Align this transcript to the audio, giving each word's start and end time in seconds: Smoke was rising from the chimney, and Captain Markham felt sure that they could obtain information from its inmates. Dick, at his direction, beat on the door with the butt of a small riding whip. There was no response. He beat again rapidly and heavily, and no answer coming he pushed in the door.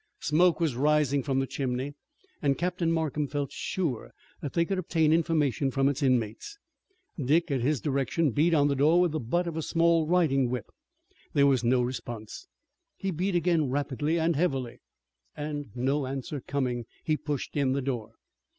Smoke 0.21 0.59
was 0.59 0.75
rising 0.75 1.21
from 1.21 1.37
the 1.37 1.45
chimney, 1.45 1.93
and 2.41 2.57
Captain 2.57 2.91
Markham 2.91 3.27
felt 3.27 3.51
sure 3.51 4.13
that 4.41 4.53
they 4.53 4.65
could 4.65 4.79
obtain 4.79 5.13
information 5.13 5.69
from 5.69 5.87
its 5.87 6.01
inmates. 6.01 6.57
Dick, 7.23 7.51
at 7.51 7.61
his 7.61 7.79
direction, 7.79 8.31
beat 8.31 8.51
on 8.55 8.67
the 8.67 8.75
door 8.75 8.99
with 8.99 9.11
the 9.11 9.19
butt 9.19 9.45
of 9.45 9.55
a 9.55 9.61
small 9.61 10.07
riding 10.07 10.49
whip. 10.49 10.65
There 11.33 11.45
was 11.45 11.63
no 11.63 11.83
response. 11.83 12.47
He 12.97 13.11
beat 13.11 13.35
again 13.35 13.69
rapidly 13.69 14.17
and 14.17 14.35
heavily, 14.35 14.79
and 15.37 15.67
no 15.75 16.07
answer 16.07 16.41
coming 16.41 16.85
he 17.03 17.15
pushed 17.15 17.55
in 17.55 17.73
the 17.73 17.79
door. 17.83 18.15